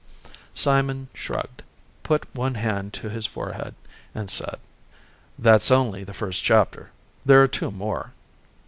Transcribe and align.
Simon 0.55 1.09
shrugged, 1.13 1.61
put 2.01 2.25
one 2.33 2.55
hand 2.55 2.91
to 2.91 3.07
his 3.07 3.27
forehead 3.27 3.75
and 4.15 4.31
said, 4.31 4.59
"That's 5.37 5.69
only 5.69 6.03
the 6.03 6.11
first 6.11 6.43
chapter. 6.43 6.89
There 7.23 7.43
are 7.43 7.47
two 7.47 7.69
more." 7.69 8.11